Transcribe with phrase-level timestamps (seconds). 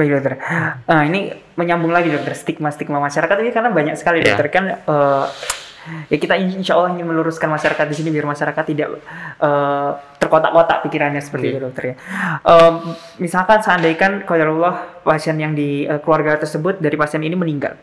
[0.00, 0.40] Baik dokter.
[0.88, 1.28] Uh, ini
[1.60, 4.32] menyambung lagi dokter stigma-stigma masyarakat ini karena banyak sekali Iya.
[4.32, 5.28] dokter kan uh,
[6.08, 8.96] ya kita insya Allah ingin meluruskan masyarakat di sini biar masyarakat tidak
[9.44, 11.52] uh, terkotak-kotak pikirannya seperti Iya.
[11.52, 11.94] itu dokter ya.
[12.40, 17.76] Um, misalkan seandainya qadarullah pasien yang di uh, keluarga tersebut dari pasien ini meninggal.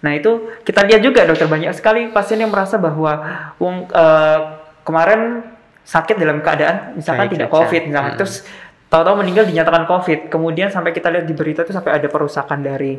[0.00, 3.16] Nah itu kita lihat juga dokter banyak sekali pasien yang merasa bahwa
[3.56, 5.40] wong uh, kemarin
[5.80, 8.20] sakit dalam keadaan misalkan Baik tidak covid misalkan Hmm.
[8.20, 8.44] terus
[8.90, 10.26] tahu-tahu meninggal dinyatakan covid.
[10.26, 12.98] Kemudian sampai kita lihat di berita itu sampai ada perusakan dari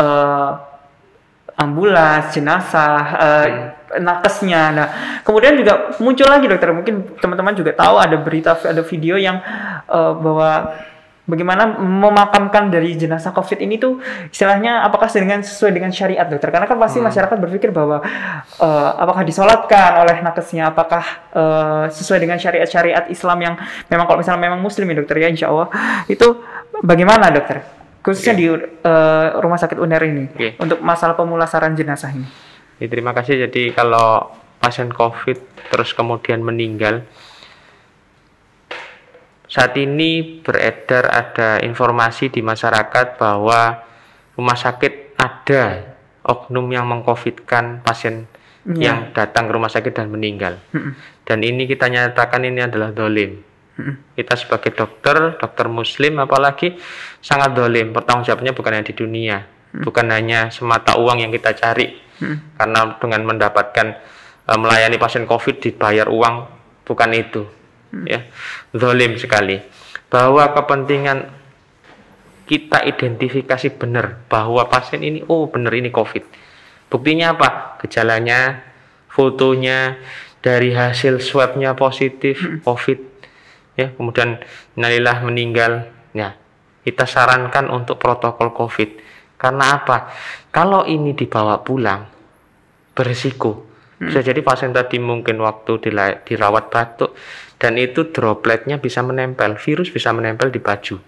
[0.00, 0.50] eh,
[1.60, 3.46] ambulans jenazah eh,
[4.00, 4.62] nakesnya.
[4.74, 4.88] Nah
[5.22, 6.72] kemudian juga muncul lagi dokter.
[6.72, 9.38] Mungkin teman-teman juga tahu ada berita ada video yang
[9.86, 10.72] eh, bahwa
[11.24, 13.96] bagaimana memakamkan dari jenazah covid ini tuh
[14.28, 17.08] istilahnya apakah dengan sesuai dengan syariat dokter karena kan pasti Hmm.
[17.08, 18.04] masyarakat berpikir bahwa
[18.60, 23.54] eh, apakah disolatkan oleh nakesnya apakah eh, sesuai dengan syariat-syariat Islam yang
[23.88, 25.72] memang kalau misalnya memang muslim ya dokter ya insya Allah
[26.06, 26.44] itu
[26.84, 27.64] bagaimana dokter
[28.04, 28.40] khususnya Oke.
[28.40, 28.46] di
[28.84, 30.48] eh, rumah sakit UNER ini Oke.
[30.60, 32.28] untuk masalah pemulasaran jenazah ini
[32.74, 33.38] Ya, terima kasih.
[33.38, 35.38] Jadi kalau pasien COVID
[35.70, 37.06] terus kemudian meninggal,
[39.54, 43.86] saat ini beredar ada informasi di masyarakat bahwa
[44.34, 45.94] rumah sakit ada
[46.26, 48.26] oknum yang mengcovidkan pasien
[48.64, 48.80] Iya.
[48.80, 50.56] yang datang ke rumah sakit dan meninggal.
[51.28, 53.44] Dan ini kita nyatakan ini adalah dolim.
[54.16, 56.80] Kita sebagai dokter, dokter muslim apalagi
[57.20, 57.92] sangat dolim.
[57.92, 59.44] Pertanggung jawabnya bukan hanya di dunia,
[59.84, 61.92] bukan hanya semata uang yang kita cari.
[62.24, 62.56] Mm.
[62.56, 63.86] Karena dengan mendapatkan
[64.48, 66.34] eh, melayani pasien COVID dibayar uang,
[66.88, 67.44] bukan itu.
[68.02, 68.26] Ya,
[68.74, 69.62] dolim sekali.
[70.10, 71.30] Bahwa kepentingan
[72.44, 76.24] kita identifikasi benar bahwa pasien ini, oh benar ini COVID.
[76.92, 77.80] Buktinya apa?
[77.80, 78.60] Gejalanya,
[79.08, 79.96] fotonya,
[80.44, 82.36] dari hasil swabnya positif
[82.68, 82.98] COVID,
[83.80, 84.44] ya kemudian
[84.76, 85.88] nalilah meninggal.
[86.12, 86.36] Ya,
[86.84, 89.00] kita sarankan untuk protokol COVID.
[89.40, 90.12] Karena apa?
[90.52, 92.06] Kalau ini dibawa pulang,
[92.92, 93.72] berisiko.
[93.94, 95.80] Bisa jadi pasien tadi mungkin waktu
[96.28, 97.16] dirawat batuk
[97.64, 101.00] dan itu dropletnya bisa menempel, virus bisa menempel di baju.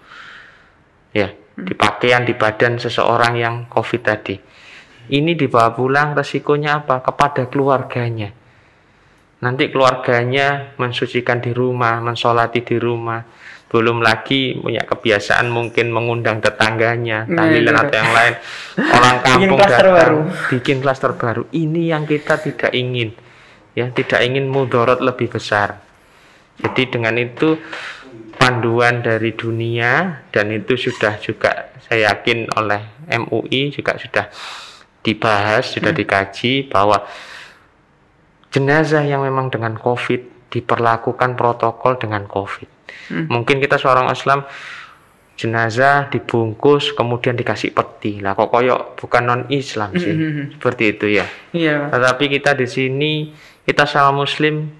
[1.13, 4.33] Ya, di pakaian di badan seseorang yang COVID tadi.
[5.07, 7.05] Ini dibawa pulang resikonya apa?
[7.05, 8.33] Kepada keluarganya.
[9.37, 13.21] Nanti keluarganya mensucikan di rumah, mensolati di rumah.
[13.69, 17.83] Belum lagi punya kebiasaan mungkin mengundang tetangganya, Nah, tahlilan itu.
[17.85, 18.33] atau yang lain.
[18.97, 20.19] Orang Bikin kampung klaster datang, baru.
[20.49, 21.43] bikin klaster baru.
[21.53, 23.13] Ini yang kita tidak ingin.
[23.77, 25.85] Ya, tidak ingin mudorot lebih besar.
[26.57, 27.57] Jadi dengan itu
[28.37, 34.27] panduan dari dunia dan itu sudah juga saya yakin oleh MUI juga sudah
[35.01, 37.05] dibahas, sudah dikaji bahwa
[38.51, 42.69] jenazah yang memang dengan COVID diperlakukan protokol dengan COVID.
[43.11, 43.25] Hmm.
[43.31, 44.43] Mungkin kita seorang Islam
[45.37, 48.19] jenazah dibungkus kemudian dikasih peti.
[48.19, 50.11] Lah kok koyok bukan non Islam sih.
[50.11, 50.57] Mhm.
[50.57, 51.25] Seperti itu ya.
[51.53, 53.11] iya Tetapi kita di sini
[53.63, 54.73] kita sama muslim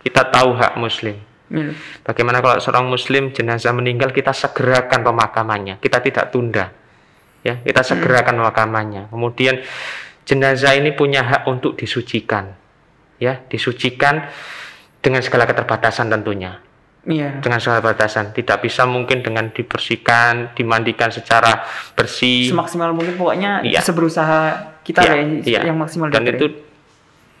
[0.00, 1.16] kita tahu hak muslim.
[1.50, 1.74] Iya.
[2.06, 6.70] Bagaimana kalau seorang muslim jenazah meninggal kita segerakan pemakamannya, kita tidak tunda.
[7.42, 9.08] Ya, kita segerakan pemakamannya.
[9.10, 9.58] Kemudian
[10.22, 12.54] jenazah ini punya hak untuk disucikan.
[13.18, 14.28] Ya, disucikan
[15.00, 16.60] dengan segala keterbatasan tentunya.
[17.02, 21.64] iya Dengan segala batasan, tidak bisa mungkin dengan dibersihkan, dimandikan secara
[21.96, 22.52] bersih.
[22.52, 23.80] semaksimal mungkin pokoknya Iya.
[23.80, 24.40] seberusaha
[24.84, 25.60] kita Iya, ya, iya.
[25.72, 26.69] yang maksimal Dan itu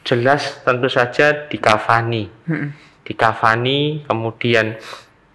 [0.04, 2.28] jelas tentu saja dikafani.
[2.46, 2.52] ya.
[2.52, 2.70] Mm-mm.
[3.10, 4.78] dikafani kemudian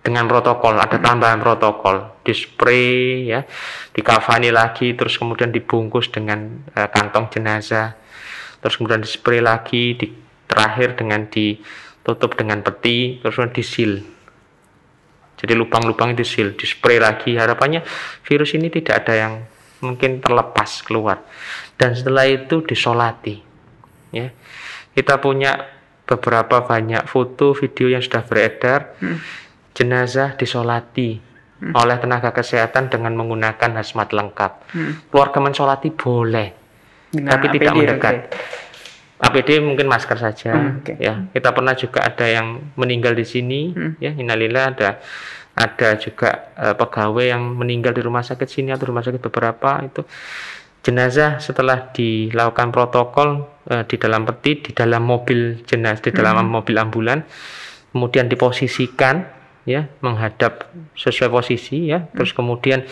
[0.06, 3.42] dengan protokol ada tambahan protokol di spray ya
[3.90, 7.98] dikafani lagi terus kemudian dibungkus dengan eh, kantong jenazah
[8.62, 10.08] terus kemudian di spray lagi di
[10.46, 13.92] terakhir dengan ditutup dengan peti terus kemudian disil
[15.36, 17.82] jadi lubang-lubang disil di spray lagi harapannya
[18.22, 19.34] virus ini tidak ada yang
[19.82, 21.26] mungkin terlepas keluar
[21.82, 23.55] dan setelah itu disolati
[24.10, 24.30] ya
[24.92, 25.66] kita punya
[26.04, 29.18] beberapa banyak foto video yang sudah beredar Hmm.
[29.72, 31.18] jenazah disolati
[31.66, 34.94] oleh tenaga kesehatan dengan menggunakan hazmat lengkap Hmm.
[35.10, 36.50] keluarga mensolati boleh
[37.10, 38.40] Dengan tapi tidak APD, mendekat dokter.
[39.18, 40.94] APD mungkin masker saja Hmm, oke.
[40.98, 43.96] ya kita pernah juga ada yang meninggal di sini Hmm.
[43.98, 44.90] ya innalillah ada
[45.56, 50.04] ada juga eh, pegawai yang meninggal di rumah sakit sini atau rumah sakit beberapa itu
[50.86, 56.78] jenazah setelah dilakukan protokol eh, di dalam peti di dalam mobil jenazah di dalam mobil
[56.78, 57.26] ambulan
[57.90, 59.26] kemudian diposisikan
[59.66, 62.06] ya menghadap sesuai posisi ya.
[62.14, 62.86] Terus kemudian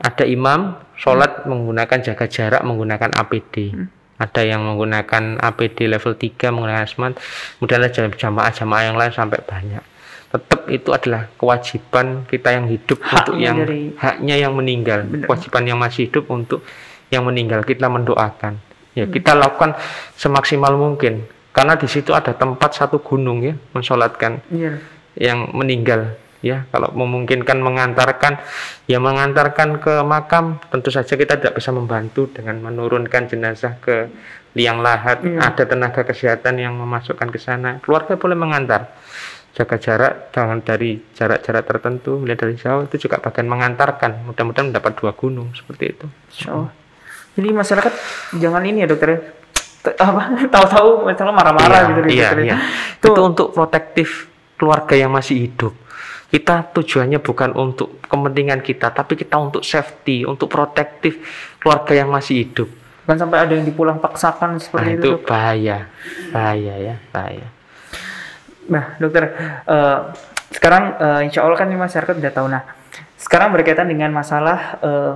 [0.00, 3.76] ada imam sholat menggunakan jaga jarak menggunakan APD
[4.16, 7.20] ada yang menggunakan APD level 3 menggunakan asmat
[7.60, 9.84] kemudian ada jamaah-jamaah yang lain sampai banyak.
[10.26, 15.28] Tetap itu adalah kewajiban kita yang hidup Haknya untuk yang dari- haknya yang meninggal Benar.
[15.28, 16.64] kewajiban yang masih hidup untuk
[17.10, 18.58] yang meninggal kita mendoakan
[18.96, 19.04] Hmm.
[19.04, 19.76] ya kita lakukan
[20.16, 24.80] semaksimal mungkin karena di situ ada tempat satu gunung ya mensolatkan Iya.
[25.16, 28.40] yang meninggal ya kalau memungkinkan mengantarkan
[28.88, 34.08] ya mengantarkan ke makam tentu saja kita tidak bisa membantu dengan menurunkan jenazah ke
[34.56, 35.44] liang lahat Iya.
[35.44, 38.96] ada tenaga kesehatan yang memasukkan ke sana keluarga boleh mengantar
[39.52, 44.92] jaga jarak jangan dari jarak-jarak tertentu melihat dari jauh itu juga bagian mengantarkan mudah-mudahan mendapat
[44.96, 46.72] dua gunung seperti itu Insya Allah.
[47.36, 47.92] Jadi masyarakat
[48.40, 49.18] jangan ini ya dokter ya.
[50.02, 52.44] Apa tahu-tahu misalnya marah-marah Iya, gitu ya, iya, dokter ya.
[52.44, 52.56] iya.
[52.98, 54.08] Itu, itu untuk protektif
[54.56, 55.74] keluarga yang masih hidup
[56.26, 61.22] kita tujuannya bukan untuk kepentingan kita tapi kita untuk safety untuk protektif
[61.62, 62.66] keluarga yang masih hidup
[63.06, 65.06] kan sampai ada yang dipulang paksakan nah seperti itu.
[65.06, 65.22] itu Dok.
[65.22, 65.86] bahaya
[66.34, 67.46] bahaya ya bahaya
[68.66, 69.30] Nah, dokter,
[69.62, 69.98] eh,
[70.50, 72.46] sekarang eh, insya Allah kan ini masyarakat udah tahu.
[72.50, 72.66] Nah,
[73.14, 75.12] sekarang berkaitan dengan masalah eh,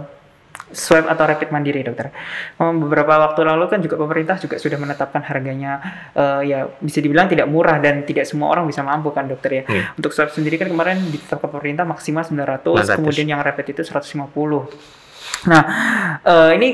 [0.70, 2.14] swab atau rapid mandiri, dokter.
[2.58, 5.82] Oh, beberapa waktu lalu kan juga pemerintah juga sudah menetapkan harganya,
[6.14, 9.64] eh, ya bisa dibilang tidak murah dan tidak semua orang bisa mampu kan, dokter ya.
[9.66, 9.84] Iya.
[9.98, 12.98] Untuk swab sendiri kan kemarin ditetapkan pemerintah maksimal 900, 900.
[12.98, 14.70] kemudian yang rapid itu 150.
[15.48, 15.62] Nah,
[16.20, 16.68] eh, ini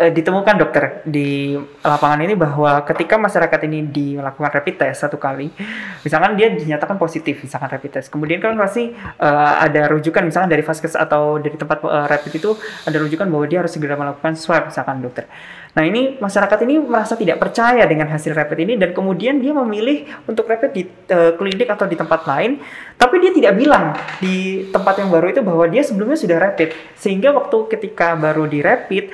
[0.00, 1.52] eh, ditemukan dokter di
[1.84, 5.52] lapangan ini bahwa ketika masyarakat ini dilakukan rapid test satu kali,
[6.00, 10.64] misalkan dia dinyatakan positif, misalkan rapid test, kemudian kan pasti eh, ada rujukan misalkan dari
[10.64, 12.50] vaskes atau dari tempat eh, rapid itu
[12.88, 15.28] ada rujukan bahwa dia harus segera melakukan swab, misalkan dokter.
[15.70, 20.02] Nah ini masyarakat ini merasa tidak percaya dengan hasil rapid ini dan kemudian dia memilih
[20.26, 22.58] untuk rapid di eh, klinik atau di tempat lain,
[22.96, 27.36] tapi dia tidak bilang di tempat yang baru itu bahwa dia sebelumnya sudah rapid, sehingga
[27.36, 29.12] waktu ketika baru di rapid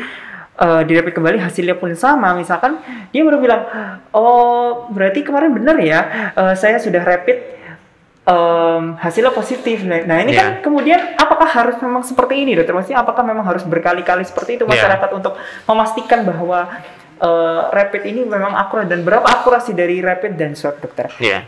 [0.56, 3.62] eh, di rapid kembali hasilnya pun sama misalkan dia baru bilang
[4.11, 6.00] oh berarti kemarin benar ya
[6.32, 7.37] eh, saya sudah rapid
[8.25, 10.41] em, hasilnya positif nah nah, ini Iya.
[10.41, 14.64] kan kemudian apakah harus memang seperti ini dokter maksudnya apakah memang harus berkali-kali seperti itu
[14.64, 14.73] Iya.
[14.75, 16.67] masyarakat untuk memastikan bahwa
[17.17, 21.47] eh, rapid ini memang akurat dan berapa akurasi dari rapid dan swab dokter ya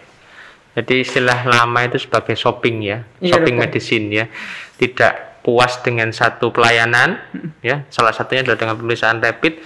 [0.72, 3.66] jadi istilah lama itu sebagai shopping ya Iya, shopping dokter.
[3.74, 4.24] medicine ya
[4.78, 7.16] tidak puas dengan satu pelayanan
[7.64, 7.88] ya.
[7.88, 9.64] Salah satunya adalah dengan pemeriksaan rapid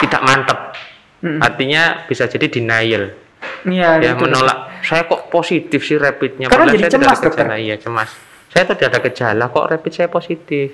[0.00, 0.72] tidak mantap
[1.18, 1.42] Mm.
[1.42, 3.10] artinya bisa jadi denial.
[3.66, 4.86] Iya, ya gitu, menolak.
[4.86, 6.46] saya kok positif sih rapidnya?
[6.46, 7.42] Karena padahal jadi saya tidak cemas, ada dokter.
[7.42, 7.56] gejala.
[7.58, 8.10] Iya cemas.
[8.46, 10.68] Saya tuh tidak ada gejala kok rapid saya positif?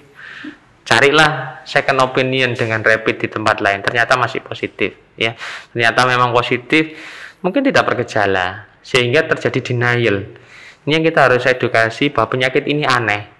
[0.84, 1.30] Carilah
[1.64, 3.80] second opinion dengan rapid di tempat lain.
[3.80, 5.32] Ternyata masih positif ya.
[5.72, 6.92] Ternyata memang positif
[7.40, 8.68] mungkin tidak bergejala.
[8.84, 10.28] Sehingga terjadi denial.
[10.84, 13.32] Ini yang kita harus edukasi bahwa penyakit ini aneh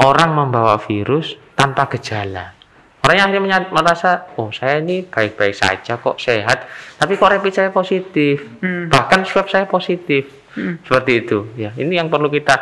[0.00, 2.56] orang membawa virus tanpa gejala.
[3.00, 6.68] Orang yang akhirnya merasa oh saya ini baik-baik saja kok sehat.
[7.00, 8.44] Tapi kok rapid saya positif?
[8.60, 8.92] Hmm.
[8.92, 10.40] bahkan swab saya positif.
[10.50, 10.82] Hmm.
[10.82, 11.46] seperti itu.
[11.54, 12.58] Ya ini yang perlu kita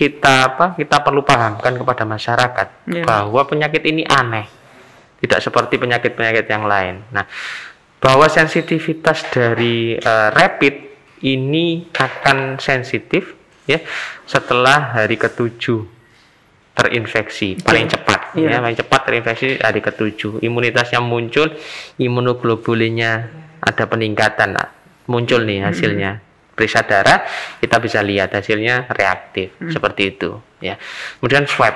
[0.00, 3.04] kita apa kita perlu pahamkan kepada masyarakat Iya.
[3.04, 4.48] bahwa penyakit ini aneh.
[5.18, 7.04] Tidak seperti penyakit-penyakit yang lain.
[7.12, 7.28] Nah
[8.00, 10.74] bahwa sensitivitas dari eh, rapid
[11.26, 13.34] ini akan sensitif
[13.66, 13.82] ya
[14.24, 15.97] setelah hari ketujuh
[16.78, 18.38] terinfeksi paling cepat.
[18.38, 18.54] Iya.
[18.54, 20.38] ya paling cepat terinfeksi hari ketujuh.
[20.38, 21.50] Imunitasnya muncul
[21.98, 23.10] imunoglobulinnya
[23.58, 24.54] ada peningkatan
[25.10, 26.22] muncul nih hasilnya.
[26.54, 27.22] Periksa darah
[27.62, 30.78] kita bisa lihat hasilnya reaktif seperti itu ya.
[31.18, 31.74] Kemudian swab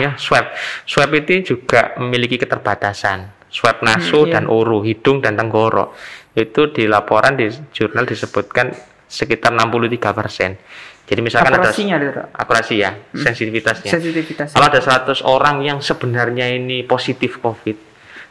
[0.00, 0.48] ya swab.
[0.88, 3.36] Swab itu juga memiliki keterbatasan.
[3.48, 4.40] Swab nasu iya.
[4.40, 5.96] dan uru hidung dan tenggorok.
[6.36, 8.76] Itu di laporan di jurnal disebutkan
[9.08, 10.60] sekitar 63 persen
[11.08, 16.52] jadi misalkan ada akurasinya dokter akurasi ya sensitivitasnya sensitivitas kalau ada 100 orang yang sebenarnya
[16.52, 17.88] ini positif COVID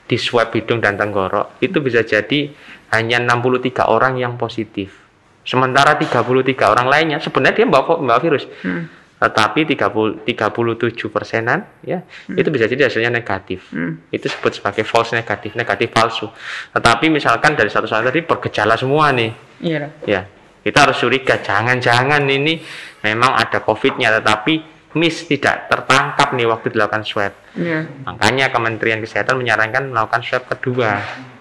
[0.08, 2.48] di swab hidung dan tenggorok, itu bisa jadi
[2.96, 4.96] hanya 63 orang yang positif.
[5.44, 6.24] Sementara 33
[6.64, 8.48] orang lainnya sebenarnya dia membawa, membawa virus.
[8.64, 8.88] Hmm.
[9.18, 13.68] Tetapi 30, 37 persenan ya, itu bisa jadi hasilnya negatif.
[13.74, 14.00] Hmm.
[14.14, 16.32] Itu disebut sebagai false negatif, negatif palsu.
[16.72, 20.22] Tetapi misalkan dari satu orang tadi bergejala semua nih, iya ya
[20.62, 22.60] kita harus curiga jangan-jangan ini
[23.04, 27.34] memang ada COVID-nya tetapi miss tidak tertangkap nih waktu dilakukan swab.
[27.54, 30.98] iya Makanya Kementerian Kesehatan menyarankan melakukan swab kedua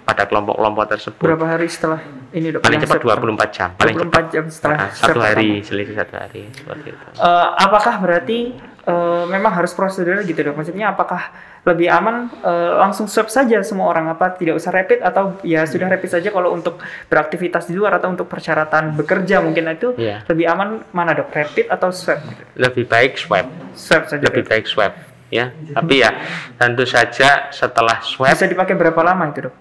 [0.06, 1.18] pada kelompok-kelompok tersebut.
[1.20, 1.98] berapa hari setelah
[2.30, 3.18] ini dok Paling cepat swab?
[3.18, 4.24] 24 jam, paling 24 cepat.
[4.30, 7.04] jam setelah Nah, satu hari, selisih satu hari seperti itu.
[7.16, 8.38] Eh, apakah berarti
[8.86, 10.54] eh, memang harus prosedur gitu dok?
[10.54, 15.42] Maksudnya apakah lebih aman eh, langsung swab saja semua orang apa tidak usah rapid atau
[15.42, 19.90] ya sudah rapid saja kalau untuk beraktivitas di luar atau untuk persyaratan bekerja mungkin itu
[19.92, 20.22] Iya.
[20.24, 22.22] lebih aman mana dok rapid atau swab?
[22.54, 24.22] Lebih baik swab, Swab saja.
[24.22, 24.50] lebih dok.
[24.54, 24.94] baik swab
[25.26, 25.50] ya.
[25.50, 26.14] Tapi ya
[26.54, 29.54] tentu saja setelah swab Bisa dipakai berapa lama itu dok?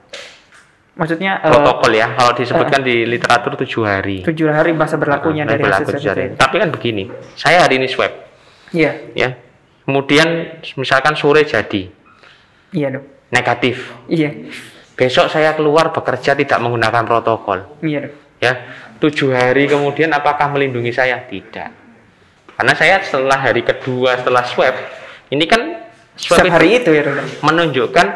[0.96, 4.24] Maksudnya eh, protokol ya kalau disebutkan di literatur tujuh hari.
[4.24, 6.26] tujuh hari masa berlakunya Nah, dari berlaku hasil hari.
[6.34, 7.04] tapi kan begini
[7.36, 8.12] saya hari ini swab
[8.72, 9.30] Iya, ya.
[9.84, 10.28] Kemudian
[10.76, 11.92] misalkan sore jadi
[12.72, 13.04] iya dok.
[13.28, 13.92] negatif.
[14.08, 14.50] Iya,
[14.94, 17.60] besok saya keluar bekerja tidak menggunakan protokol.
[17.80, 18.14] Iya dok.
[18.36, 18.52] ya
[18.98, 21.20] tujuh hari kemudian apakah melindungi saya?
[21.22, 21.70] Tidak.
[22.56, 24.76] Karena saya setelah hari kedua setelah swab
[25.28, 27.04] ini kan swab itu hari itu ya
[27.42, 28.08] menunjukkan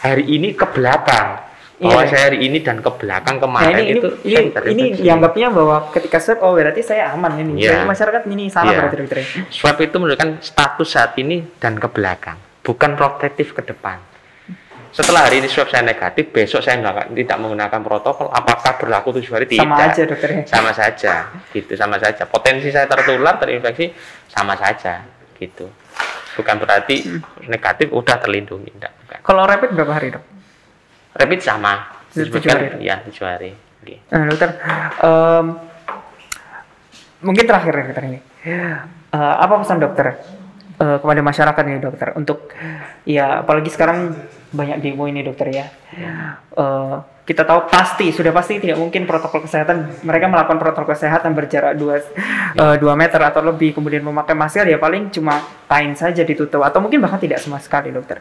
[0.00, 1.49] hari ini ke belakang
[1.80, 2.10] bahwa Iya.
[2.10, 5.88] saya hari ini dan ke belakang Nah kemarin ini ini itu ini, ini dianggapnya bahwa
[5.90, 7.56] ketika swab oh berarti saya aman ini.
[7.58, 7.72] Iya.
[7.72, 8.78] Jadi masyarakat ini salah Iya.
[8.78, 9.16] berarti dokter.
[9.18, 9.26] ya?
[9.48, 13.96] swab itu menunjukkan status saat ini dan ke belakang bukan protektif ke depan
[14.90, 19.32] setelah hari ini swab saya negatif besok saya nggak- tidak menggunakan protokol apakah berlaku tujuh
[19.32, 20.42] hari tidak Sama aja dokter ya.
[20.44, 21.14] sama saja
[21.48, 23.94] gitu sama saja potensi saya tertular terinfeksi
[24.26, 25.06] sama saja
[25.38, 25.70] gitu
[26.34, 27.06] bukan berarti
[27.46, 30.22] negatif udah terlindungi enggak Kalau rapid berapa hari dok?
[31.20, 32.82] Rapid sama Tujuh hari.
[32.82, 33.96] ya tujuh hari Oke.
[34.12, 34.48] Nah, dokter,
[35.00, 35.46] em,
[37.24, 38.18] mungkin terakhir ya dokter ini.
[38.44, 38.76] Eh,
[39.16, 40.20] apa pesan dokter
[40.76, 42.52] eh, kepada masyarakat nih dokter untuk
[43.08, 44.12] ya apalagi sekarang
[44.52, 45.66] banyak demo ini dokter ya.
[45.96, 51.78] Eh, kita tahu pasti sudah pasti tidak mungkin protokol kesehatan mereka melakukan protokol kesehatan berjarak
[51.78, 56.60] dua eh, dua meter atau lebih kemudian memakai masker ya paling cuma kain saja ditutup
[56.60, 58.20] atau mungkin bahkan tidak sama sekali dokter.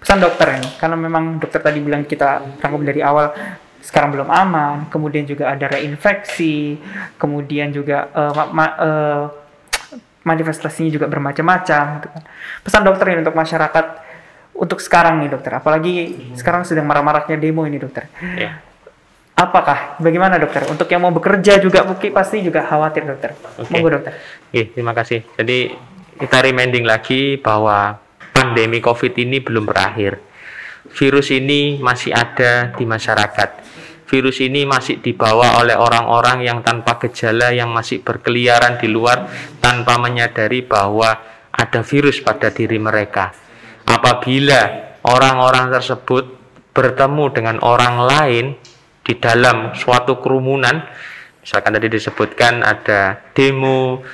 [0.00, 3.32] Pesan dokter ini karena memang dokter tadi bilang kita rangkum dari awal
[3.80, 6.74] sekarang belum aman, kemudian juga ada reinfeksi,
[7.16, 9.24] kemudian juga eh, ma- ma- eh,
[10.26, 11.82] manifestasinya juga bermacam-macam.
[12.02, 12.22] gitu kan.
[12.66, 13.86] Pesan dokter ini untuk masyarakat
[14.58, 15.92] untuk sekarang nih dokter, apalagi
[16.34, 18.10] sekarang sedang marah-marahnya demo ini dokter.
[18.34, 18.58] ya
[19.36, 20.64] Apakah, bagaimana dokter?
[20.64, 23.36] Untuk yang mau bekerja juga mungkin pasti juga khawatir dokter.
[23.60, 23.68] Oke.
[23.68, 24.16] Monggo dokter.
[24.48, 25.28] Oke, terima kasih.
[25.36, 25.76] Jadi
[26.16, 28.00] kita reminding lagi bahwa
[28.36, 30.20] pandemi COVID ini belum berakhir.
[30.92, 33.64] Virus ini masih ada di masyarakat.
[34.06, 39.26] Virus ini masih dibawa oleh orang-orang yang tanpa gejala yang masih berkeliaran di luar
[39.58, 41.16] tanpa menyadari bahwa
[41.50, 43.32] ada virus pada diri mereka.
[43.88, 46.24] Apabila orang-orang tersebut
[46.70, 48.46] bertemu dengan orang lain
[49.00, 50.86] di dalam suatu kerumunan,
[51.40, 54.04] misalkan tadi disebutkan ada demo,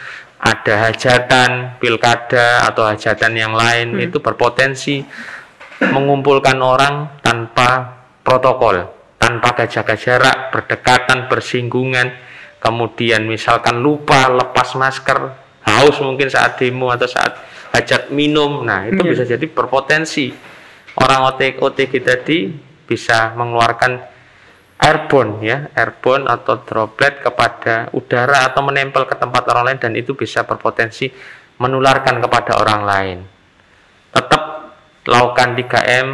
[0.42, 5.06] ada hajatan, pilkada atau hajatan yang lain itu berpotensi
[5.78, 8.90] mengumpulkan orang tanpa protokol,
[9.22, 12.10] tanpa jaga jarak, berdekatan, bersinggungan,
[12.58, 15.18] kemudian misalkan lupa lepas masker,
[15.62, 17.38] haus mungkin saat demo atau saat
[17.74, 19.10] hajat minum, nah itu Iya.
[19.14, 20.34] bisa jadi berpotensi.
[20.98, 22.38] Orang OTG, OTG tadi
[22.84, 24.11] bisa mengeluarkan
[24.82, 30.18] airborne ya, airborne atau droplet kepada udara atau menempel ke tempat orang lain dan itu
[30.18, 31.06] bisa berpotensi
[31.62, 33.18] menularkan kepada orang lain.
[34.10, 34.42] Tetap
[35.06, 36.08] lakukan 3M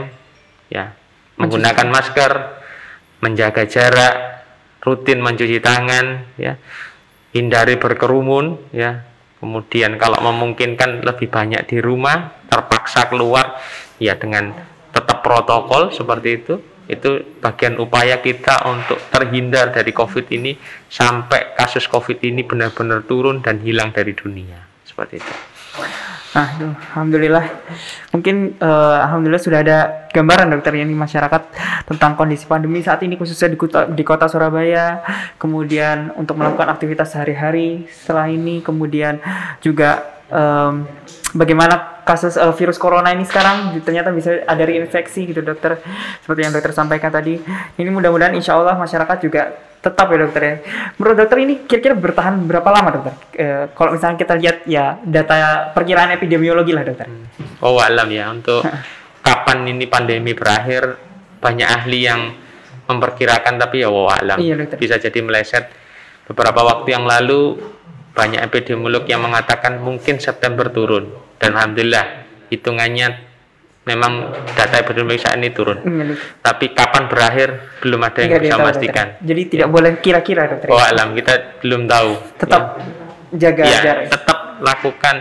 [0.68, 0.92] ya,
[1.40, 2.32] menggunakan masker,
[3.24, 4.14] menjaga jarak,
[4.84, 6.60] rutin mencuci tangan ya,
[7.32, 9.08] hindari berkerumun ya.
[9.38, 13.62] Kemudian kalau memungkinkan lebih banyak di rumah, terpaksa keluar
[14.02, 14.50] ya dengan
[14.90, 16.54] tetap protokol seperti itu.
[16.88, 20.56] Itu bagian upaya kita untuk terhindar dari Covid ini
[20.88, 24.64] sampai kasus Covid ini benar-benar turun dan hilang dari dunia.
[24.88, 25.34] Seperti itu.
[26.28, 26.48] Nah,
[26.92, 27.44] alhamdulillah.
[28.12, 29.78] Mungkin eh, alhamdulillah sudah ada
[30.12, 31.42] gambaran dokter yang di masyarakat
[31.88, 35.00] tentang kondisi pandemi saat ini khususnya di kota, di kota Surabaya.
[35.40, 39.20] Kemudian untuk melakukan aktivitas sehari-hari setelah ini, kemudian
[39.64, 40.84] juga em,
[41.32, 45.76] bagaimana kasus eh, virus corona ini sekarang ternyata bisa ada reinfeksi gitu dokter.
[46.24, 47.36] Seperti yang dokter sampaikan tadi.
[47.76, 50.54] Ini mudah-mudahan insya Allah masyarakat juga tetap ya dokter ya.
[50.96, 53.14] Menurut dokter ini kira-kira bertahan berapa lama dokter?
[53.36, 57.06] Eh, kalau misalnya kita lihat ya data perkiraan epidemiologi lah dokter.
[57.60, 58.64] Oh alam ya untuk
[59.28, 60.96] kapan ini pandemi berakhir
[61.38, 62.20] banyak ahli yang
[62.88, 64.80] memperkirakan tapi ya wow alam Iya, dokter.
[64.80, 65.68] bisa jadi meleset
[66.24, 67.60] beberapa waktu yang lalu
[68.18, 71.06] banyak epidemiolog yang mengatakan mungkin September turun
[71.38, 73.14] dan alhamdulillah hitungannya
[73.86, 76.18] memang data epidemiologi saat ini turun dokter.
[76.42, 77.48] tapi kapan berakhir
[77.78, 79.06] belum ada yang bisa memastikan.
[79.22, 80.68] Jadi tidak boleh kira-kira dokter.
[80.68, 82.10] oh alam kita belum tahu
[82.42, 82.62] Tetap
[83.38, 84.04] jaga ya, jarak.
[84.10, 85.16] tetap lakukan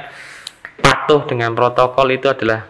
[0.82, 2.66] patuh dengan protokol itu adalah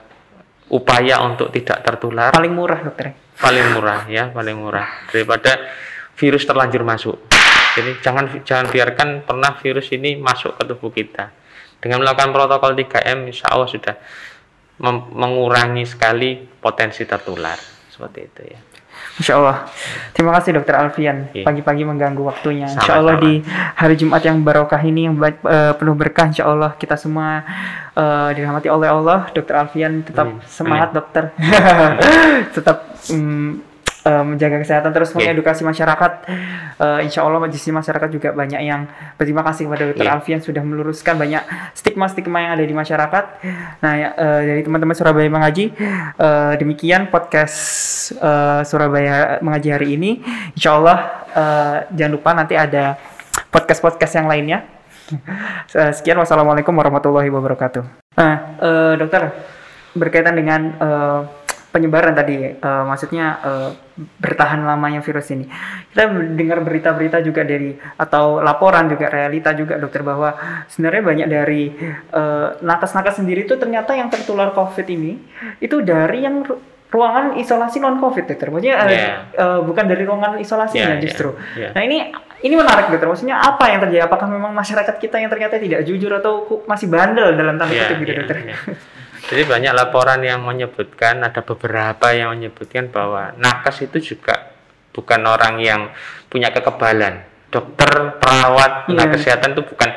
[0.67, 3.15] upaya untuk tidak tertular Paling murah dokter.
[3.39, 5.55] paling murah ya paling murah daripada
[6.19, 7.15] virus terlanjur masuk
[7.77, 11.29] jadi jangan jangan biarkan pernah virus ini masuk ke tubuh kita
[11.77, 13.95] dengan melakukan protokol 3M insya Allah sudah
[15.13, 17.57] mengurangi sekali potensi tertular
[17.93, 18.59] seperti itu ya
[19.17, 19.65] Insya Allah.
[20.13, 21.33] Terima kasih dokter Alfian.
[21.33, 21.45] Iya.
[21.45, 22.69] Pagi-pagi mengganggu waktunya.
[22.69, 23.01] Insya Sama-sama.
[23.01, 26.29] Allah di hari Jumat yang barokah ini yang eh, penuh berkah.
[26.29, 27.41] Insya Allah kita semua
[27.97, 29.29] eh, dirahmati oleh Allah.
[29.33, 30.45] Dokter Alfian tetap Amin.
[30.45, 31.33] semangat dokter.
[32.55, 33.66] tetap mm,
[34.07, 35.33] uh, menjaga kesehatan terus Yeah.
[35.33, 36.11] mengedukasi masyarakat.
[36.77, 38.87] Uh, insya Allah sini masyarakat juga banyak yang
[39.19, 40.05] berterima kasih kepada Dr.
[40.07, 40.15] Yeah.
[40.15, 41.43] Alfian sudah meluruskan banyak
[41.75, 43.23] stigma-stigma yang ada di masyarakat.
[43.81, 45.75] Nah, ya, uh, dari teman-teman Surabaya Mengaji,
[46.15, 47.57] uh, demikian podcast
[48.21, 50.23] uh, Surabaya Mengaji hari ini.
[50.55, 50.97] Insya Allah
[51.35, 52.95] uh, jangan lupa nanti ada
[53.51, 54.59] podcast-podcast yang lainnya.
[55.67, 57.83] Eh, Sekian wassalamualaikum warahmatullahi wabarakatuh.
[58.19, 59.31] Nah, eh, dokter
[59.95, 61.19] berkaitan dengan eh,
[61.67, 63.69] penyebaran tadi, eh, maksudnya eh,
[64.17, 65.45] bertahan lamanya virus ini.
[65.89, 70.33] Kita dengar berita-berita juga dari atau laporan juga realita juga dokter bahwa
[70.65, 71.63] sebenarnya banyak dari
[72.09, 75.17] eh, nakes-nakes sendiri itu ternyata yang tertular COVID ini
[75.57, 78.47] itu dari yang ru- ruangan isolasi non COVID dokter.
[78.47, 79.17] Maksudnya Yeah.
[79.35, 81.35] eh, bukan dari ruangan isolasinya Yeah, justru.
[81.53, 81.71] yeah, yeah.
[81.75, 81.97] Nah ini
[82.37, 83.05] ini menarik dokter.
[83.05, 84.05] Maksudnya apa yang terjadi?
[84.05, 87.97] Apakah memang masyarakat kita yang ternyata tidak jujur atau masih bandel dalam tanda Ya, kutip
[88.01, 88.37] gitu ya, dokter?
[88.45, 88.57] ya.
[89.27, 94.55] Jadi banyak laporan yang menyebutkan ada beberapa yang menyebutkan bahwa nakes itu juga
[94.95, 95.91] bukan orang yang
[96.27, 97.27] punya kekebalan.
[97.47, 98.95] Dokter, perawat, Iya.
[98.95, 99.89] tenaga kesehatan itu bukan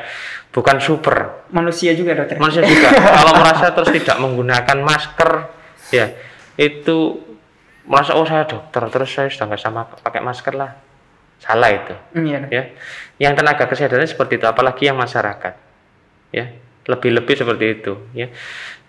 [0.51, 1.47] bukan super.
[1.51, 2.35] Manusia juga dokter.
[2.37, 5.29] Manusia juga kalau merasa terus tidak menggunakan masker,
[5.91, 6.11] ya
[6.55, 7.19] itu
[7.83, 10.71] merasa oh saya dokter terus saya sudah nggak sama pakai masker lah.
[11.41, 12.37] Salah itu Iya.
[12.45, 12.49] dok.
[12.53, 12.63] ya
[13.17, 15.57] yang tenaga kesehatan seperti itu apalagi yang masyarakat
[16.29, 16.45] ya
[16.89, 18.27] lebih-lebih seperti itu ya.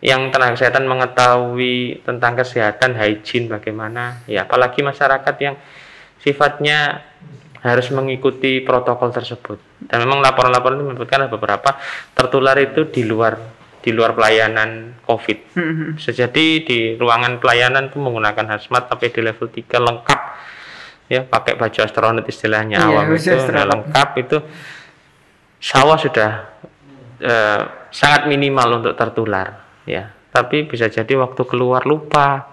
[0.02, 4.48] Yang tenaga kesehatan mengetahui tentang kesehatan hygiene bagaimana ya.
[4.48, 5.54] Apalagi masyarakat yang
[6.18, 7.06] sifatnya
[7.62, 9.58] harus mengikuti protokol tersebut.
[9.86, 11.78] Dan memang laporan-laporan itu menyebutkan beberapa
[12.14, 13.38] tertular itu di luar
[13.82, 15.38] di luar pelayanan COVID.
[15.58, 20.20] Hmm, bisa jadi di ruangan pelayanan itu menggunakan hazmat tapi di level 3 lengkap
[21.06, 21.20] ya.
[21.26, 24.38] Pakai baju astronot istilahnya Iya, awam itu nah, lengkap itu.
[25.62, 26.30] Sawah sudah
[27.22, 30.10] eh, sangat minimal untuk tertular ya.
[30.32, 32.48] Tapi bisa jadi waktu keluar lupa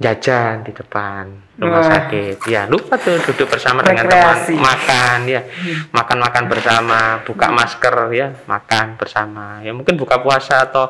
[0.00, 1.28] jajan di depan
[1.60, 1.92] rumah Wah.
[1.92, 2.48] sakit.
[2.48, 5.44] Ya lupa tuh duduk bersama dengan teman makan ya.
[5.92, 8.32] Makan makan bersama buka masker ya.
[8.48, 9.60] Makan bersama.
[9.60, 10.88] Ya mungkin buka puasa atau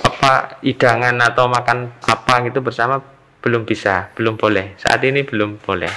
[0.00, 3.04] apa hidangan atau makan apa gitu bersama
[3.44, 4.80] belum bisa belum boleh.
[4.80, 5.92] Saat ini belum boleh.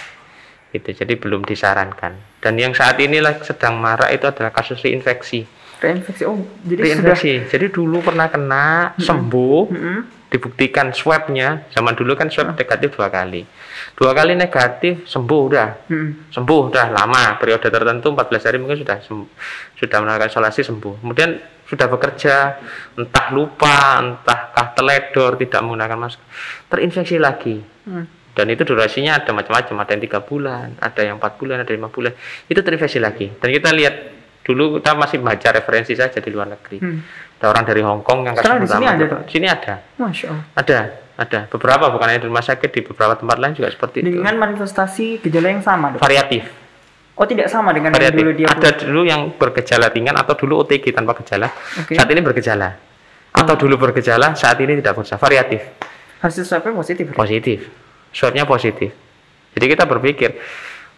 [0.76, 0.92] Gitu.
[0.92, 2.44] Jadi belum disarankan.
[2.44, 6.24] Dan yang saat ini sedang marak itu adalah kasus reinfeksi Reinfeksi.
[6.30, 7.18] Oh, jadi sudah.
[7.18, 10.30] reinfeksi jadi dulu pernah kena sembuh Mm-mm.
[10.30, 11.66] dibuktikan swabnya.
[11.74, 13.42] Zaman dulu kan swab negatif dua kali.
[13.98, 15.70] Dua kali negatif sembuh udah.
[15.90, 16.30] Mm-mm.
[16.30, 18.98] sembuh udah lama periode tertentu 14 hari mungkin sudah
[19.74, 21.02] sudah melakukan isolasi sembuh.
[21.02, 21.30] Kemudian
[21.66, 22.36] sudah bekerja
[23.02, 26.26] entah lupa entahkah teledor tidak menggunakan masker.
[26.70, 27.58] Terinfeksi lagi.
[27.82, 28.06] Hmm.
[28.32, 31.84] dan itu durasinya ada macam-macam ada yang tiga bulan ada yang empat bulan ada yang
[31.84, 32.14] lima bulan.
[32.46, 33.28] Itu terinfeksi lagi.
[33.42, 36.78] Dan kita lihat dulu kita masih baca referensi saja di luar negeri.
[36.82, 37.00] Hmm.
[37.42, 39.22] ada orang dari Hong Kong yang Sekarang di sini ada, Dok?
[39.26, 39.74] sini ada.
[39.98, 40.46] Masya Allah.
[40.54, 40.78] ada
[41.18, 41.40] ada.
[41.50, 44.22] Beberapa bukan hanya di rumah sakit di beberapa tempat lain juga seperti itu.
[44.22, 46.02] Dengan manifestasi gejala yang sama dok.
[46.02, 46.46] variatif.
[47.18, 48.48] Oh tidak sama dengan yang dulu dia.
[48.50, 51.50] ada dulu yang bergejala ringan atau dulu OTG tanpa gejala.
[51.82, 51.94] Oke.
[51.94, 52.70] saat ini bergejala.
[53.32, 55.22] Atau dulu bergejala saat ini tidak bergejala.
[55.22, 55.62] Variatif.
[56.22, 57.04] Hasil swabnya positif.
[57.14, 57.60] Positif.
[58.14, 58.94] Swabnya positif.
[59.58, 60.38] Jadi kita berpikir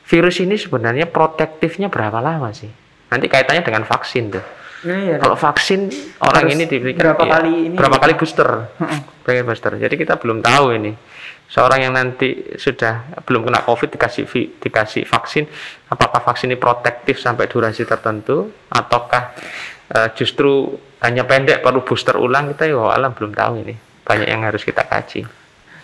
[0.08, 2.83] virus ini sebenarnya protektifnya berapa lama sih
[3.14, 4.46] nanti kaitannya dengan vaksin tuh.
[4.84, 5.16] Iya.
[5.16, 5.22] Dok.
[5.24, 5.88] kalau vaksin
[6.20, 7.76] orang ini diberikan berapa iya, kali ini?
[7.80, 8.50] berapa kali booster.
[9.24, 9.72] Pengen booster.
[9.80, 10.92] Jadi kita belum tahu ini.
[11.48, 14.26] Seorang yang nanti sudah belum kena covid dikasih
[14.58, 15.46] dikasih vaksin
[15.92, 19.38] apakah vaksin ini protektif sampai durasi tertentu ataukah
[19.94, 20.74] eh, justru
[21.04, 23.76] hanya pendek perlu booster ulang kita ya alam belum tahu ini.
[24.04, 25.24] Banyak yang harus kita kaji.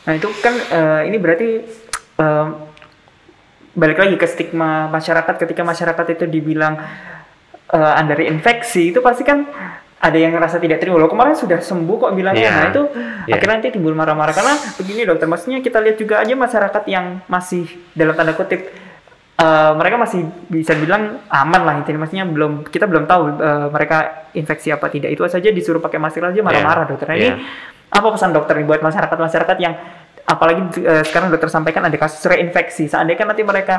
[0.10, 1.50] Nah itu kan eh, ini berarti
[2.20, 2.48] eh,
[3.80, 5.40] balik lagi ke stigma masyarakat.
[5.40, 6.76] Ketika masyarakat itu dibilang
[7.70, 9.46] eh, anda infeksi itu pasti kan
[10.00, 12.56] ada yang ngerasa tidak terima loh kemarin sudah sembuh kok bilangnya Iya.
[12.56, 12.82] nah itu
[13.28, 13.36] Iya.
[13.36, 17.68] akhirnya nanti timbul marah-marah karena begini dokter maksudnya kita lihat juga aja masyarakat yang masih
[17.92, 18.72] dalam tanda kutip
[19.36, 23.98] eh, mereka masih bisa bilang aman lah intinya maksudnya belum kita belum tahu eh, mereka
[24.34, 26.90] infeksi apa tidak itu saja disuruh pakai masker aja marah-marah Iya.
[26.90, 27.36] dokter nah, ini Iya.
[27.90, 29.74] apa pesan dokter nih buat masyarakat-masyarakat yang
[30.24, 33.76] apalagi eh, sekarang dokter sampaikan ada kasus reinfeksi seandainya kan nanti mereka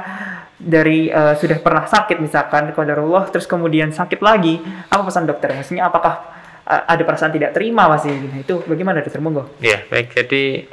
[0.61, 4.61] dari eh, sudah pernah sakit misalkan qadarullah terus kemudian sakit lagi.
[4.93, 5.57] Apa pesan dokter?
[5.57, 6.21] Maksudnya apakah
[6.69, 9.25] eh, ada perasaan tidak terima masih nah, itu bagaimana dokter?
[9.25, 9.49] Monggo.
[9.65, 10.13] Ya, baik.
[10.13, 10.69] Jadi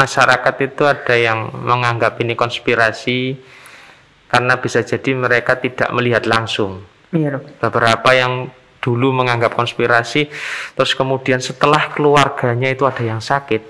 [0.00, 3.36] masyarakat itu ada yang menganggap ini konspirasi
[4.32, 6.88] karena bisa jadi mereka tidak melihat langsung.
[7.12, 7.60] iya dok.
[7.60, 8.48] Beberapa yang
[8.82, 10.26] dulu menganggap konspirasi,
[10.74, 13.62] terus kemudian setelah keluarganya itu ada yang sakit,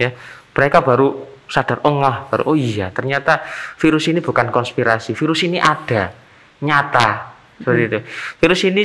[0.00, 0.10] ya,
[0.56, 3.42] mereka baru sadar, oh ngah, baru oh iya, ternyata
[3.76, 6.10] virus ini bukan konspirasi, virus ini ada,
[6.60, 7.08] nyata,
[7.56, 7.98] seperti itu.
[8.38, 8.82] Virus ini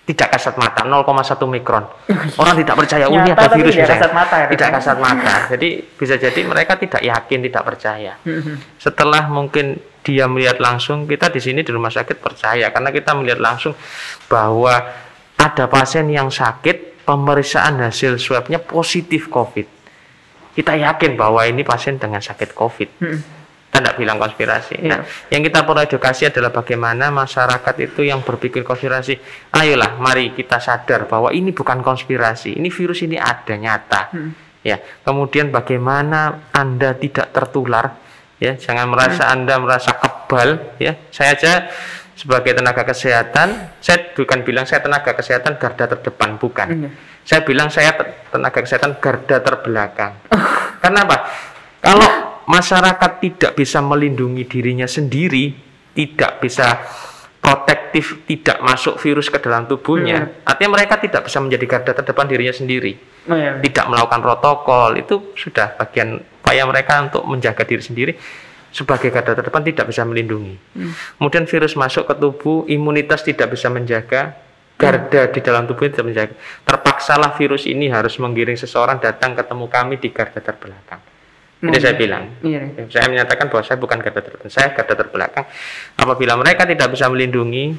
[0.00, 1.06] tidak kasat mata 0,1
[1.46, 1.86] mikron
[2.34, 3.94] orang tidak percaya oh ini Nyata ada virus tidak misalnya.
[3.94, 4.74] kasat mata ya, tidak ya?
[4.74, 8.54] kasat mata jadi bisa jadi mereka tidak yakin tidak percaya Mhm.
[8.74, 13.38] setelah mungkin dia melihat langsung kita di sini di rumah sakit percaya karena kita melihat
[13.38, 13.78] langsung
[14.26, 14.82] bahwa
[15.36, 19.70] ada pasien yang sakit pemeriksaan hasil swabnya positif covid
[20.54, 23.20] kita yakin bahwa ini pasien dengan sakit covid Mhm.
[23.70, 24.82] kita tidak bilang konspirasi.
[24.82, 24.90] Iya.
[24.90, 29.14] Nah, yang kita perlu edukasi adalah bagaimana masyarakat itu yang berpikir konspirasi.
[29.54, 32.58] Ayolah, mari kita sadar bahwa ini bukan konspirasi.
[32.58, 34.10] Ini virus ini ada nyata.
[34.10, 34.34] Hmm.
[34.66, 34.82] Ya.
[35.06, 37.94] Kemudian bagaimana Anda tidak tertular?
[38.42, 40.74] Ya, jangan merasa Anda merasa kebal.
[40.82, 41.52] Ya, saya aja
[42.18, 46.68] sebagai tenaga kesehatan, saya bukan bilang saya tenaga kesehatan garda terdepan, bukan.
[46.68, 46.90] Iya.
[47.30, 50.18] Saya bilang saya te- tenaga kesehatan garda terbelakang.
[50.82, 51.16] Karena apa?
[51.78, 52.10] Kalau
[52.50, 55.54] masyarakat tidak bisa melindungi dirinya sendiri,
[55.94, 56.82] tidak bisa
[57.38, 62.52] protektif, tidak masuk virus ke dalam tubuhnya, artinya mereka tidak bisa menjadi garda terdepan dirinya
[62.52, 62.98] sendiri,
[63.30, 63.62] Oh, iya.
[63.62, 68.12] tidak melakukan protokol, itu sudah bagian upaya mereka untuk menjaga diri sendiri
[68.70, 70.58] sebagai garda terdepan tidak bisa melindungi.
[71.16, 74.34] Kemudian virus masuk ke tubuh, imunitas tidak bisa menjaga,
[74.80, 76.34] garda di dalam tubuh tidak menjaga.
[76.64, 81.00] Terpaksalah virus ini harus menggiring seseorang datang ketemu kami di garda terbelakang.
[81.60, 81.84] Ini Hmm.
[81.84, 82.24] saya bilang.
[82.40, 82.60] Iya.
[82.72, 85.44] Ya, Saya menyatakan bahwa saya bukan garda terdepan, saya garda terbelakang.
[86.00, 87.76] Apabila mereka tidak bisa melindungi,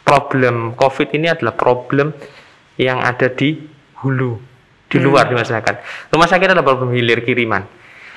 [0.00, 2.16] problem COVID ini adalah problem
[2.80, 3.60] yang ada di
[4.00, 4.40] hulu,
[4.88, 6.08] di luar di masyarakat.
[6.08, 7.68] Rumah sakit adalah problem hilir kiriman.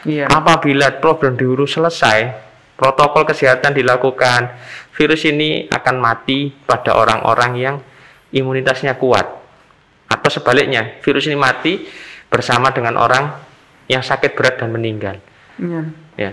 [0.07, 0.31] Iya.
[0.31, 2.31] Apabila problem di hulu selesai,
[2.79, 4.55] protokol kesehatan dilakukan,
[4.95, 7.75] virus ini akan mati pada orang-orang yang
[8.31, 9.27] imunitasnya kuat.
[10.11, 11.87] Atau sebaliknya, virus ini mati
[12.27, 13.31] bersama dengan orang
[13.87, 15.19] yang sakit berat dan meninggal.
[15.59, 15.81] Iya.
[16.15, 16.31] Ya.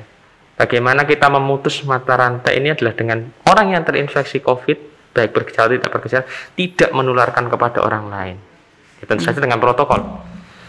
[0.59, 4.79] Bagaimana kita memutus mata rantai ini adalah dengan orang yang terinfeksi COVID,
[5.15, 6.25] baik bergejala tidak bergejala,
[6.59, 8.37] tidak menularkan kepada orang lain.
[8.99, 10.03] Ya, tentu saja dengan protokol.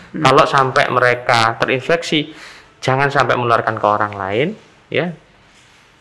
[0.10, 2.34] Kalau sampai mereka terinfeksi,
[2.82, 4.48] jangan sampai menularkan ke orang lain.
[4.94, 5.14] Ya.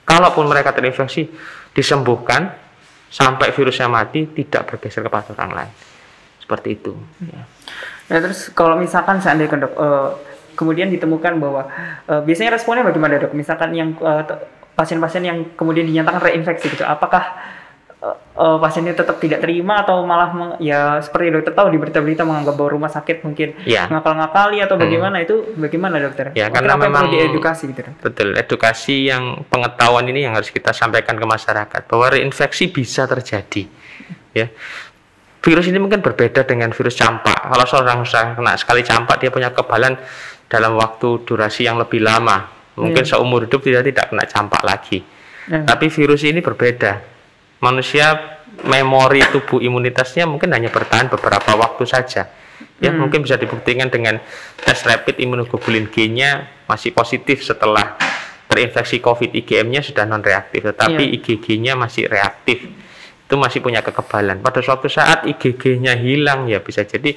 [0.05, 1.29] Kalaupun mereka terinfeksi,
[1.77, 2.53] disembuhkan
[3.09, 5.73] sampai virusnya mati, tidak bergeser kepada orang lain.
[6.41, 6.93] Seperti itu.
[7.25, 7.45] Ya.
[8.09, 10.11] Nah terus kalau misalkan seandainya dok, eh,
[10.57, 11.69] kemudian ditemukan bahwa
[12.09, 13.33] eh, biasanya responnya bagaimana dok?
[13.37, 14.25] Misalkan yang eh,
[14.79, 17.35] pasien-pasien yang kemudian dinyatakan reinfeksi gitu, apakah
[18.01, 18.15] eh,
[18.59, 22.71] pasiennya tetap tidak terima atau malah meng- ya seperti dokter tahu di berita-berita menganggap bahwa
[22.73, 23.87] rumah sakit mungkin Ya.
[23.87, 26.31] ngakal-ngakali atau bagaimana itu bagaimana dokter?
[26.33, 27.83] Ya, Mungkin karena apa memang- diedukasi gitu?
[27.99, 33.67] Betul, edukasi yang pengetahuan ini yang harus kita sampaikan ke masyarakat bahwa reinfeksi bisa terjadi.
[34.31, 34.47] Ya.
[35.39, 37.35] Virus ini mungkin berbeda dengan virus campak.
[37.47, 39.95] Kalau seorang sudah kena sekali campak, dia punya kekebalan
[40.47, 42.51] dalam waktu durasi yang lebih lama.
[42.75, 45.03] Mungkin seumur hidup dia tidak kena campak lagi.
[45.47, 45.63] Ya.
[45.65, 47.18] Tapi virus ini berbeda.
[47.59, 52.31] Manusia memori tubuh imunitasnya mungkin hanya bertahan beberapa waktu saja.
[52.79, 54.23] Ya, mungkin bisa dibuktikan dengan
[54.63, 57.99] tes rapid imunoglobulin G-nya masih positif setelah
[58.47, 61.15] terinfeksi COVID IgM-nya sudah non reaktif, tetapi Iya.
[61.19, 62.71] IgG-nya masih reaktif.
[63.27, 64.41] Itu masih punya kekebalan.
[64.43, 67.15] Pada suatu saat IgG-nya hilang ya bisa jadi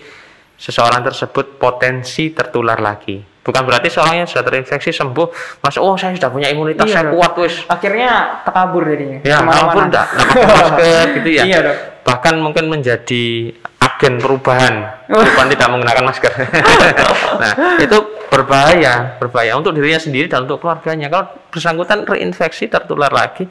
[0.61, 3.17] seseorang tersebut potensi tertular lagi.
[3.41, 7.03] Bukan berarti seorang yang sudah terinfeksi sembuh, mas oh saya sudah punya imunitas, Iya, saya
[7.09, 7.13] dok.
[7.17, 7.55] kuat wis.
[7.65, 9.17] Akhirnya takabur jadinya.
[9.25, 11.43] Ya, enggak, pakai masker gitu ya.
[11.49, 11.77] Iya dok.
[12.05, 13.49] Bahkan mungkin menjadi
[13.81, 14.73] agen perubahan,
[15.09, 16.31] bukan tidak menggunakan masker.
[17.41, 17.97] nah, itu
[18.29, 21.09] berbahaya, berbahaya untuk dirinya sendiri dan untuk keluarganya.
[21.09, 23.49] Kalau bersangkutan reinfeksi tertular lagi,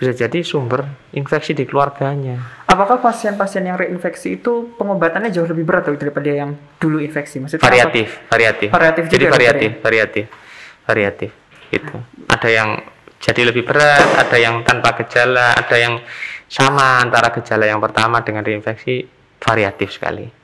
[0.00, 2.40] bisa jadi sumber infeksi di keluarganya.
[2.64, 7.36] Apakah pasien-pasien yang reinfeksi itu pengobatannya jauh lebih berat daripada yang dulu infeksi?
[7.36, 7.68] Maksudnya apa?
[7.68, 8.68] Variatif, variatif.
[8.72, 10.24] Variatif jadi juga, dokter, variatif, variatif,
[10.88, 11.30] variatif.
[11.68, 11.96] Gitu.
[12.32, 12.68] Ada yang
[13.20, 16.00] jadi lebih berat, ada yang tanpa gejala, ada yang
[16.48, 19.04] sama antara gejala yang pertama dengan reinfeksi
[19.36, 20.39] variatif sekali.